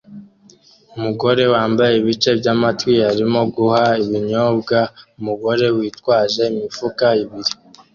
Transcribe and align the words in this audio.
Umugore 0.97 1.43
wambaye 1.53 1.93
ibice 1.97 2.29
byamatwi 2.39 2.93
arimo 3.11 3.41
guha 3.55 3.85
ibinyobwa 4.05 4.77
umugore 5.19 5.65
witwaje 5.77 6.41
imifuka 6.53 7.05
ibiri 7.23 7.51